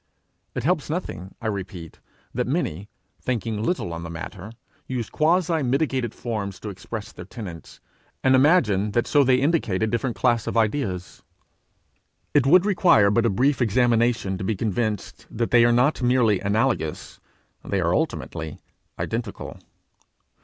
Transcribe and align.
It 0.55 0.63
helps 0.63 0.89
nothing, 0.89 1.35
I 1.43 1.45
repeat, 1.45 1.99
that 2.33 2.47
many, 2.47 2.89
thinking 3.21 3.61
little 3.61 3.93
on 3.93 4.01
the 4.01 4.09
matter, 4.09 4.51
use 4.87 5.11
quasi 5.11 5.61
mitigated 5.61 6.15
forms 6.15 6.59
to 6.61 6.69
express 6.69 7.11
their 7.11 7.23
tenets, 7.25 7.79
and 8.23 8.33
imagine 8.33 8.93
that 8.93 9.05
so 9.05 9.23
they 9.23 9.35
indicate 9.35 9.83
a 9.83 9.85
different 9.85 10.15
class 10.15 10.47
of 10.47 10.57
ideas: 10.57 11.21
it 12.33 12.47
would 12.47 12.65
require 12.65 13.11
but 13.11 13.27
a 13.27 13.29
brief 13.29 13.61
examination 13.61 14.39
to 14.39 14.43
be 14.43 14.55
convinced 14.55 15.27
that 15.29 15.51
they 15.51 15.63
are 15.65 15.71
not 15.71 16.01
merely 16.01 16.39
analogous 16.39 17.19
they 17.63 17.79
are 17.79 17.93
ultimately 17.93 18.59
identical. 18.97 19.59